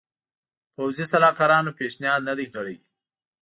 پوځي 0.73 1.05
سلاکارانو 1.11 1.75
پېشنهاد 1.79 2.21
نه 2.29 2.33
دی 2.39 2.47
کړی. 2.53 2.77